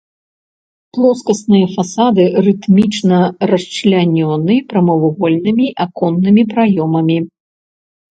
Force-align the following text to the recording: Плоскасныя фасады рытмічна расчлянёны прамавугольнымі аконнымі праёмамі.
Плоскасныя 0.97 1.65
фасады 1.73 2.23
рытмічна 2.45 3.19
расчлянёны 3.51 4.55
прамавугольнымі 4.73 5.67
аконнымі 5.87 6.43
праёмамі. 6.55 7.17